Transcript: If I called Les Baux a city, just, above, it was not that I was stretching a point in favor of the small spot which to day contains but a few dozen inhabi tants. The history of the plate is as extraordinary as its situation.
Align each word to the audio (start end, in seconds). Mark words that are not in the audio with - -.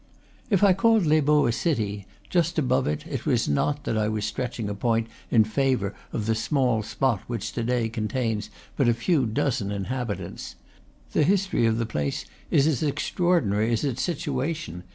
If 0.49 0.63
I 0.63 0.73
called 0.73 1.05
Les 1.05 1.19
Baux 1.21 1.45
a 1.47 1.51
city, 1.51 2.07
just, 2.27 2.57
above, 2.57 2.87
it 2.87 3.23
was 3.27 3.47
not 3.47 3.83
that 3.83 3.99
I 3.99 4.07
was 4.07 4.25
stretching 4.25 4.67
a 4.67 4.73
point 4.73 5.05
in 5.29 5.43
favor 5.43 5.93
of 6.11 6.25
the 6.25 6.33
small 6.33 6.81
spot 6.81 7.21
which 7.27 7.51
to 7.53 7.61
day 7.63 7.87
contains 7.87 8.49
but 8.75 8.89
a 8.89 8.95
few 8.95 9.27
dozen 9.27 9.69
inhabi 9.69 10.17
tants. 10.17 10.55
The 11.11 11.21
history 11.21 11.67
of 11.67 11.77
the 11.77 11.85
plate 11.85 12.25
is 12.49 12.65
as 12.65 12.81
extraordinary 12.81 13.71
as 13.71 13.83
its 13.83 14.01
situation. 14.01 14.85